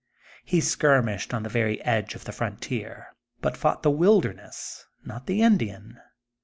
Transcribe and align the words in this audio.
He 0.43 0.61
skir 0.61 1.03
mished 1.03 1.31
on 1.31 1.43
the 1.43 1.49
very 1.49 1.79
edge 1.83 2.15
of 2.15 2.23
the 2.25 2.31
frontier, 2.31 3.09
but 3.39 3.55
fought 3.55 3.83
the 3.83 3.91
wilderness, 3.91 4.87
not 5.05 5.27
the 5.27 5.43
Indian. 5.43 5.99